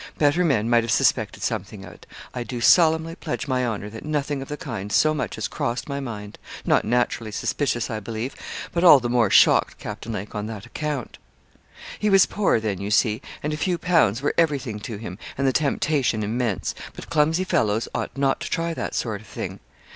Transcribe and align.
'Better 0.17 0.43
men 0.43 0.67
might 0.67 0.83
have 0.83 0.89
suspected 0.89 1.43
something 1.43 1.85
of 1.85 1.93
it 1.93 2.07
I 2.33 2.41
do 2.43 2.59
solemnly 2.59 3.13
pledge 3.15 3.47
my 3.47 3.63
honour 3.63 3.87
that 3.91 4.03
nothing 4.03 4.41
of 4.41 4.47
the 4.47 4.57
kind 4.57 4.91
so 4.91 5.13
much 5.13 5.37
as 5.37 5.47
crossed 5.47 5.87
my 5.87 5.99
mind 5.99 6.39
not 6.65 6.83
naturally 6.85 7.31
suspicious, 7.31 7.87
I 7.87 7.99
believe, 7.99 8.35
but 8.71 8.83
all 8.83 8.99
the 8.99 9.11
more 9.11 9.29
shocked, 9.29 9.77
Captain 9.77 10.11
Lake, 10.11 10.33
on 10.33 10.47
that 10.47 10.65
account' 10.65 11.19
'He 11.99 12.09
was 12.09 12.25
poor 12.25 12.59
then, 12.59 12.81
you 12.81 12.89
see, 12.89 13.21
and 13.43 13.53
a 13.53 13.57
few 13.57 13.77
pounds 13.77 14.23
were 14.23 14.33
everything 14.39 14.79
to 14.79 14.97
him, 14.97 15.19
and 15.37 15.45
the 15.45 15.53
temptation 15.53 16.23
immense; 16.23 16.73
but 16.95 17.11
clumsy 17.11 17.43
fellows 17.43 17.87
ought 17.93 18.17
not 18.17 18.39
to 18.39 18.49
try 18.49 18.73
that 18.73 18.95
sort 18.95 19.21
of 19.21 19.27
thing. 19.27 19.59